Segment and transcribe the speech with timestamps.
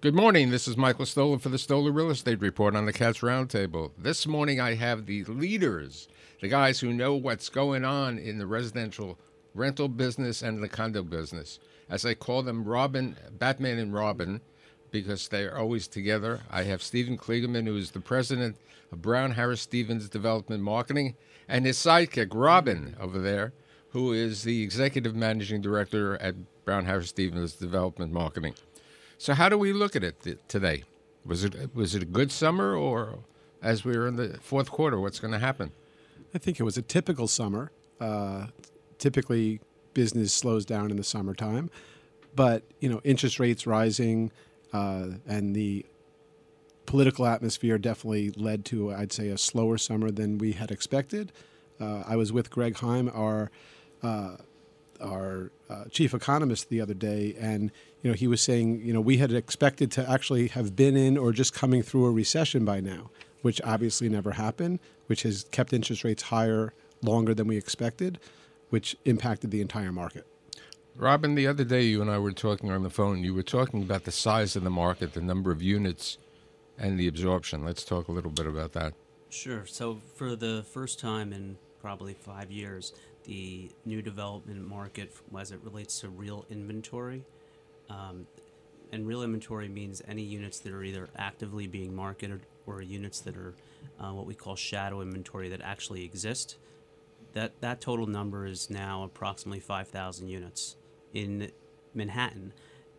[0.00, 0.50] Good morning.
[0.50, 3.90] This is Michael Stoler for the Stoler Real Estate Report on the Cats Roundtable.
[3.98, 6.06] This morning I have the leaders,
[6.40, 9.18] the guys who know what's going on in the residential
[9.56, 11.58] rental business and the condo business.
[11.90, 14.40] As I call them, Robin, Batman and Robin,
[14.92, 16.42] because they are always together.
[16.48, 18.56] I have Stephen Kliegerman, who is the president
[18.92, 21.16] of Brown Harris Stevens Development Marketing,
[21.48, 23.52] and his sidekick, Robin, over there,
[23.88, 28.54] who is the executive managing director at Brown Harris Stevens Development Marketing.
[29.18, 30.84] So, how do we look at it th- today?
[31.26, 33.18] Was it was it a good summer, or
[33.60, 35.72] as we are in the fourth quarter, what's going to happen?
[36.32, 37.72] I think it was a typical summer.
[38.00, 38.46] Uh,
[38.98, 39.60] typically,
[39.92, 41.68] business slows down in the summertime,
[42.36, 44.30] but you know, interest rates rising
[44.72, 45.84] uh, and the
[46.86, 51.32] political atmosphere definitely led to, I'd say, a slower summer than we had expected.
[51.80, 53.50] Uh, I was with Greg Heym, our
[54.02, 54.36] uh,
[55.00, 57.70] our uh, chief economist, the other day, and
[58.02, 61.16] you know he was saying, you know, we had expected to actually have been in
[61.16, 63.10] or just coming through a recession by now,
[63.42, 66.72] which obviously never happened, which has kept interest rates higher
[67.02, 68.18] longer than we expected,
[68.70, 70.26] which impacted the entire market.
[70.96, 73.22] Robin, the other day you and I were talking on the phone.
[73.22, 76.18] You were talking about the size of the market, the number of units,
[76.76, 77.64] and the absorption.
[77.64, 78.94] Let's talk a little bit about that.
[79.30, 79.64] Sure.
[79.66, 82.94] So, for the first time in probably five years,
[83.28, 87.22] the new development market, as it relates to real inventory,
[87.90, 88.26] um,
[88.90, 93.36] and real inventory means any units that are either actively being marketed or units that
[93.36, 93.54] are
[94.00, 96.56] uh, what we call shadow inventory that actually exist.
[97.34, 100.76] That that total number is now approximately 5,000 units
[101.12, 101.52] in
[101.94, 102.54] Manhattan,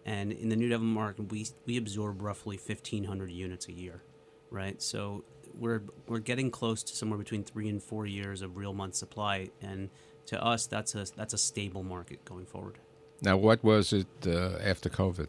[0.06, 4.04] and in the new development market, we we absorb roughly 1,500 units a year,
[4.52, 4.80] right?
[4.80, 5.24] So
[5.58, 9.50] we're we're getting close to somewhere between three and four years of real month supply,
[9.62, 9.90] and
[10.28, 12.78] to us, that's a that's a stable market going forward.
[13.22, 15.28] Now, what was it uh, after COVID?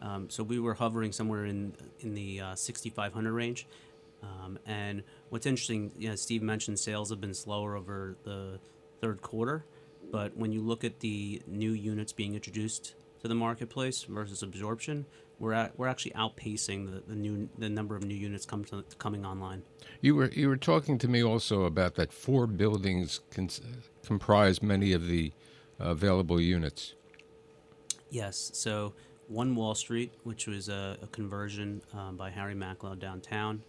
[0.00, 3.66] Um, so we were hovering somewhere in in the uh, 6,500 range.
[4.22, 8.60] Um, and what's interesting, you know, Steve mentioned sales have been slower over the
[9.00, 9.64] third quarter,
[10.12, 15.06] but when you look at the new units being introduced to the marketplace versus absorption,
[15.38, 18.84] we're at, we're actually outpacing the, the new the number of new units come to,
[18.98, 19.62] coming online.
[20.00, 23.60] You were you were talking to me also about that four buildings cons-
[24.04, 25.32] comprise many of the
[25.78, 26.94] available units.
[28.10, 28.50] Yes.
[28.54, 28.92] So
[29.28, 33.62] one Wall Street, which was a, a conversion um, by Harry Macklowe downtown,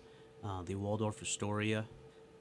[0.43, 1.85] uh, the Waldorf Astoria,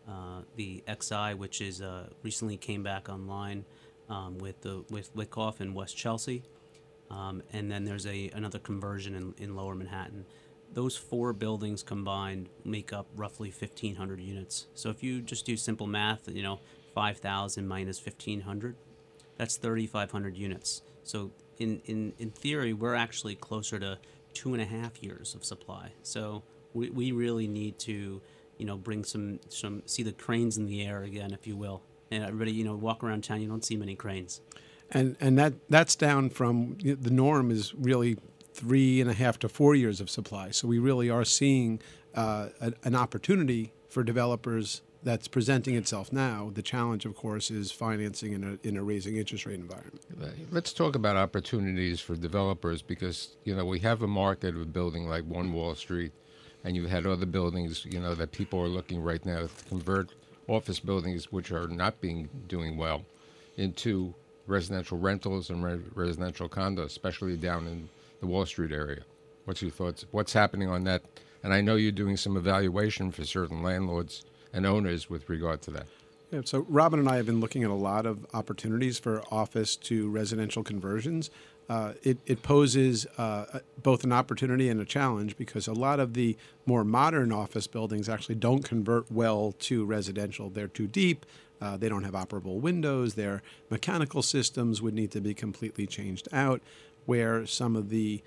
[0.09, 3.65] uh, the XI, which is uh, recently came back online
[4.09, 6.43] um, with the with Witkoff in West Chelsea,
[7.13, 10.25] um, and then there's a another conversion in, in Lower Manhattan.
[10.73, 14.67] Those four buildings combined make up roughly 1,500 units.
[14.75, 16.61] So if you just do simple math, you know,
[16.95, 18.75] 5,000 minus 1,500,
[19.37, 20.81] that's 3,500 units.
[21.03, 23.99] So in, in, in theory, we're actually closer to
[24.33, 25.93] two and a half years of supply.
[26.03, 26.43] So
[26.73, 28.23] we, we really need to,
[28.57, 31.83] you know, bring some, some, see the cranes in the air again, if you will.
[32.11, 34.41] And everybody, you know, walk around town, you don't see many cranes.
[34.93, 38.19] And, and that, that's down from the norm is really
[38.53, 40.51] three and a half to four years of supply.
[40.51, 41.81] So we really are seeing
[42.15, 42.49] uh,
[42.85, 46.51] an opportunity for developers that's presenting itself now.
[46.55, 50.05] The challenge, of course, is financing in a, in a raising interest rate environment.
[50.51, 55.09] Let's talk about opportunities for developers because you know we have a market of building
[55.09, 56.13] like One Wall Street,
[56.65, 60.15] and you've had other buildings you know that people are looking right now to convert
[60.49, 63.05] office buildings which are not being doing well
[63.57, 64.15] into
[64.47, 67.89] residential rentals and re- residential condos, especially down in
[68.21, 69.03] the Wall Street area.
[69.45, 70.05] What's your thoughts?
[70.11, 71.03] What's happening on that?
[71.43, 75.71] And I know you're doing some evaluation for certain landlords and owners with regard to
[75.73, 75.87] that.
[76.31, 79.77] Yeah, so Robin and I have been looking at a lot of opportunities for office
[79.77, 81.31] to residential conversions.
[81.69, 86.15] Uh, it, it, poses uh, both an opportunity and a challenge because a lot of
[86.15, 86.37] the
[86.67, 90.51] more modern office buildings actually don't convert well to residential.
[90.51, 91.25] They're too deep.
[91.63, 93.15] Uh, they don't have operable windows.
[93.15, 93.41] Their
[93.71, 96.61] mechanical systems would need to be completely changed out.
[97.07, 98.23] Where some of the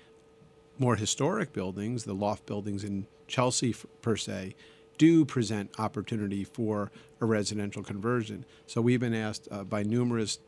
[0.78, 4.54] more historic buildings, the loft buildings in Chelsea per se,
[4.98, 6.90] do present opportunity for
[7.20, 8.46] a residential conversion.
[8.66, 10.38] So we've been asked uh, by numerous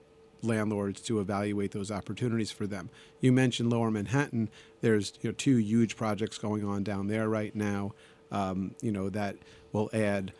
[0.42, 2.88] landlords to evaluate those opportunities for them.
[3.20, 4.48] You mentioned Lower Manhattan.
[4.80, 7.92] There's you know, two huge projects going on down there right now.
[8.30, 9.36] Um, you know that
[9.72, 10.32] will add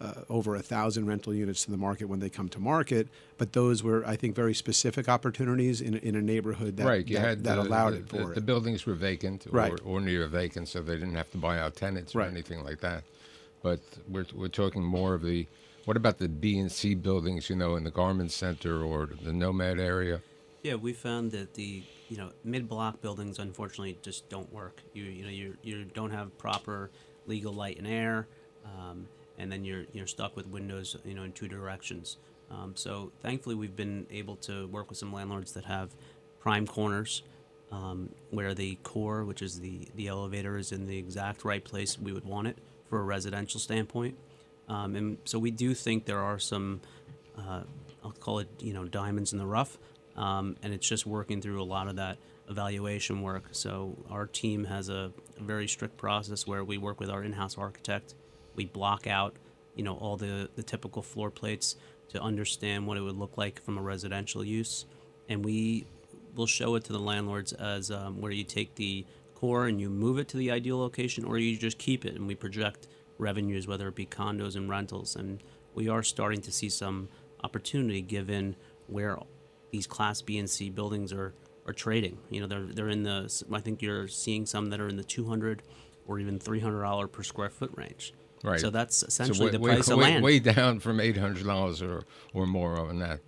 [0.00, 3.08] uh, over a thousand rental units to the market when they come to market.
[3.38, 7.06] But those were, I think, very specific opportunities in, in a neighborhood that, right.
[7.06, 8.34] you that, had that the, allowed the, it for the, it.
[8.34, 9.80] The buildings were vacant or, Right.
[9.84, 13.04] or near vacant, so they didn't have to buy out tenants or anything like that.
[13.62, 15.46] But we're, we're talking more of the,
[15.86, 19.32] what about the B and C buildings, you know, in the Garment Center or the
[19.32, 20.20] Nomad area?
[20.62, 24.82] Yeah, we found that the you know, mid-block buildings unfortunately just don't work.
[24.94, 26.90] You you know you you don't have proper
[27.26, 28.28] legal light and air,
[28.64, 29.08] um,
[29.38, 32.16] and then you're you're stuck with windows you know in two directions.
[32.50, 35.94] Um, so thankfully we've been able to work with some landlords that have
[36.40, 37.22] prime corners.
[37.72, 41.98] Um, where the core, which is the, the elevator, is in the exact right place
[41.98, 42.56] we would want it
[42.88, 44.16] for a residential standpoint.
[44.68, 46.80] Um, and so we do think there are some,
[47.36, 47.62] uh,
[48.04, 49.78] I'll call it, you know, diamonds in the rough.
[50.16, 52.18] Um, and it's just working through a lot of that
[52.48, 53.48] evaluation work.
[53.52, 58.14] So our team has a, very strict process where we work with our in-house architect.
[58.56, 59.36] We block out,
[59.74, 61.76] you know, all the, the typical floor plates
[62.08, 64.86] to understand what it would look like from a residential use.
[65.28, 65.86] And we
[66.34, 69.04] will show it to the landlords as um, where you take the
[69.34, 72.26] core and you move it to the ideal location or you just keep it and
[72.26, 72.88] we project
[73.18, 75.16] revenues, whether it be condos and rentals.
[75.16, 75.42] And
[75.74, 77.08] we are starting to see some
[77.42, 78.56] opportunity given
[78.86, 79.18] where
[79.70, 81.34] these Class B and C buildings are,
[81.66, 82.18] are trading.
[82.30, 85.04] You know, they're, they're in the, I think you're seeing some that are in the
[85.04, 85.62] 200
[86.06, 88.14] or even $300 per square foot range.
[88.46, 88.60] Right.
[88.60, 90.24] So that's So essentially way, the way- price of land.
[90.24, 92.04] way down from eight hundred dollars or
[92.34, 93.20] or more on that.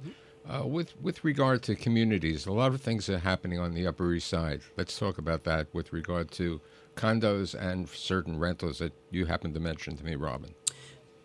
[0.48, 4.12] Uh, with with regard to communities, a lot of things are happening on the Upper
[4.14, 4.62] East Side.
[4.76, 6.60] Let's talk about that with regard to
[6.96, 10.54] condos and certain rentals that you happened to mention to me, Robin.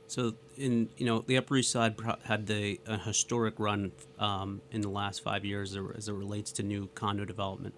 [0.07, 4.81] So in you know the Upper East Side had the a historic run um, in
[4.81, 7.73] the last five years as- as it relates to new condo development.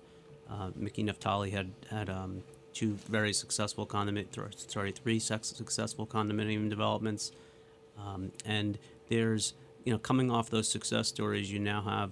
[0.49, 2.43] Uh, Mickey Naftali had had um,
[2.75, 7.31] two very successful condominium, th- sorry, three sex- successful condominium developments,
[7.97, 8.77] um, and
[9.09, 12.11] there's you know coming off those success stories, you now have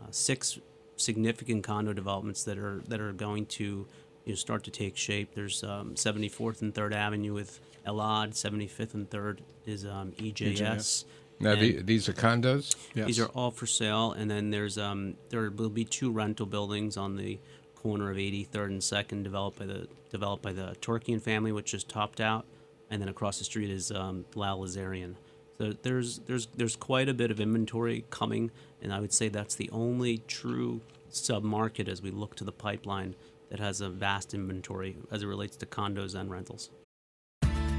[0.00, 0.58] uh, six
[0.96, 3.86] significant condo developments that are that are going to
[4.24, 5.34] you know, start to take shape.
[5.34, 10.58] There's um, 74th and 3rd Avenue with Elad, 75th and 3rd is um, EJS.
[10.58, 11.04] EJS.
[11.38, 12.74] Now the, these are condos.
[12.94, 16.96] These are all for sale, and then there's um, there will be two rental buildings
[16.96, 17.38] on the
[17.86, 21.84] corner of 83rd and 2nd, developed by the developed by the Turkian family, which is
[21.84, 22.44] topped out,
[22.90, 25.14] and then across the street is um, La Lazarian.
[25.58, 28.50] So there's there's there's quite a bit of inventory coming,
[28.82, 30.80] and I would say that's the only true
[31.10, 33.14] sub market as we look to the pipeline
[33.50, 36.70] that has a vast inventory as it relates to condos and rentals.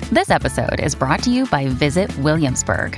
[0.09, 2.98] This episode is brought to you by Visit Williamsburg.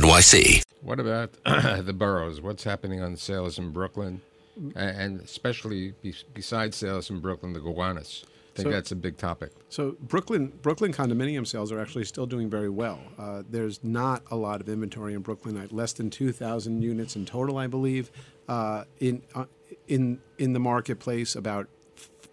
[0.00, 0.62] NYC.
[0.82, 2.40] What about the boroughs?
[2.40, 4.20] What's happening on sales in Brooklyn,
[4.74, 5.94] and especially
[6.34, 8.24] besides sales in Brooklyn, the Gowanus?
[8.24, 9.52] I think So- that's a big topic.
[9.68, 13.00] So Brooklyn Brooklyn condominium sales are actually still doing very well.
[13.18, 15.66] Uh, there's not a lot of inventory in Brooklyn.
[15.70, 18.10] Less than 2,000 units in total, I believe.
[18.48, 19.46] Uh, in uh,
[19.88, 21.68] in in the marketplace, about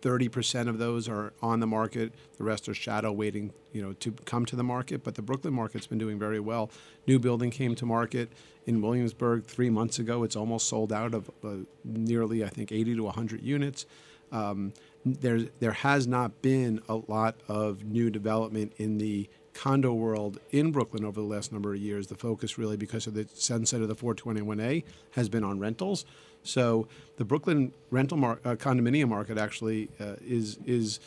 [0.03, 2.13] 30% of those are on the market.
[2.38, 5.03] The rest are shadow waiting, you know, to come to the market.
[5.03, 6.69] But the Brooklyn market's been doing very well.
[7.07, 8.29] New building came to market
[8.65, 10.24] in Williamsburg three months ago.
[10.24, 13.86] It's almost sold out of uh, nearly, I think, 80 to 100 units.
[14.33, 14.74] Um,
[15.05, 20.72] there, there has not been a lot of new development in the condo world in
[20.72, 22.07] Brooklyn over the last number of years.
[22.07, 26.05] The focus, really, because of the sunset of the 421A, has been on rentals.
[26.43, 31.00] So the Brooklyn rental mar- uh, condominium market actually uh, is is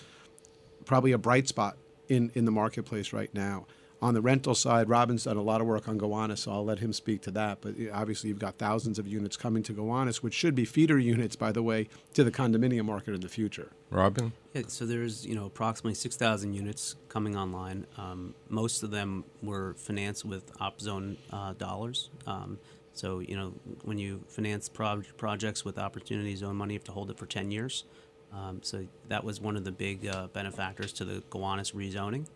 [0.85, 1.76] probably a bright spot
[2.09, 3.67] in, in the marketplace right now.
[4.03, 6.81] On the rental side, Robin's done a lot of work on Gowanus, so I'll let
[6.81, 7.62] him speak to that.
[7.62, 11.35] But obviously, you've got thousands of units coming to Gowanus, which should be feeder units,
[11.35, 13.71] by the way, to the condominium market in the future.
[13.91, 14.33] Robin?
[14.53, 17.87] Yeah, so there's you know approximately six thousand units coming online.
[17.97, 22.11] Um, most of them were financed with OpZone uh, dollars.
[22.26, 22.59] Um,
[22.93, 26.93] so you know when you finance pro- projects with Opportunity Zone money, you have to
[26.93, 27.85] hold it for ten years.
[28.31, 32.26] Um, so that was one of the big uh, benefactors to the Gowanus rezoning.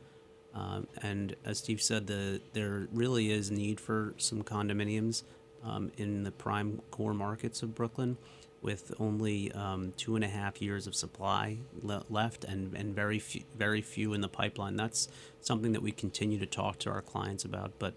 [0.54, 5.22] Um, and as Steve said, the there really is need for some condominiums
[5.64, 8.16] um, in the prime core markets of Brooklyn,
[8.60, 13.18] with only um, two and a half years of supply le- left, and, and very
[13.18, 14.76] few, very few in the pipeline.
[14.76, 15.08] That's
[15.40, 17.72] something that we continue to talk to our clients about.
[17.78, 17.94] But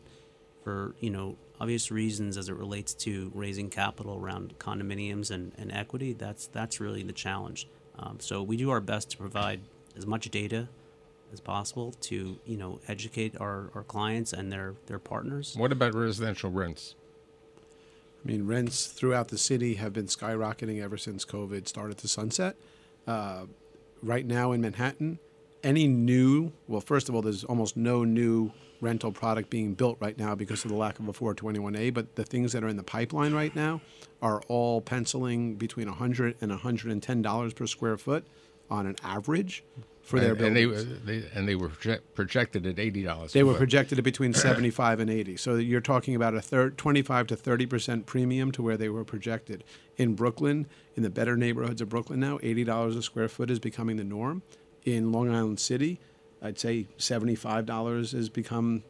[0.63, 5.72] for you know obvious reasons as it relates to raising capital around condominiums and, and
[5.72, 6.13] equity.
[6.13, 7.67] That's that's really the challenge.
[7.98, 9.62] Um, so we do our best to provide
[9.95, 10.67] as much data
[11.34, 15.56] as possible to you know educate our, our clients and their their partners.
[15.58, 16.96] What about residential rents?
[18.24, 22.56] I mean, rents throughout the city have been skyrocketing ever since COVID started to sunset.
[23.06, 23.48] Uh,
[24.02, 25.20] right now in Manhattan,
[25.62, 30.18] any new, well, first of all, there's almost no new rental product being built right
[30.18, 32.84] now because of the lack of a 421A, but the things that are in the
[32.84, 33.82] pipeline right now
[34.22, 38.25] are all penciling between 100 and $110 per square foot
[38.70, 39.63] on an average
[40.03, 41.05] for their and, and they, buildings.
[41.05, 43.32] they and they were project, projected at eighty dollars.
[43.34, 45.38] They were projected at between 75 and 80.
[45.38, 49.05] So you're talking about a third, 25 to 30 percent premium to where they were
[49.05, 49.63] projected.
[49.96, 53.98] In Brooklyn, in the better neighborhoods of Brooklyn now, $80 a square foot is becoming
[53.98, 54.41] the norm.
[54.84, 56.00] In Long Island City,
[56.41, 58.84] I'd say $75 has become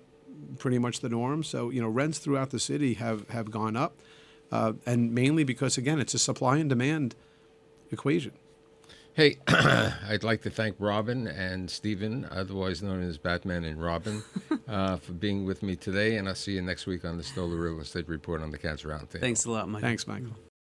[0.58, 1.44] pretty much the norm.
[1.44, 4.02] So you know, rents throughout the city have have gone up,
[4.52, 7.16] uh, and mainly because again, it's a supply and demand
[7.92, 8.32] equation.
[9.16, 14.24] Hey, I'd like to thank Robin and Stephen, otherwise known as Batman and Robin,
[14.68, 16.18] uh, for being with me today.
[16.18, 18.82] And I'll see you next week on the Stoler Real Estate Report on the Cats
[18.82, 19.20] Roundtable.
[19.20, 19.82] Thanks a lot, Mike.
[19.82, 20.32] Thanks, Michael.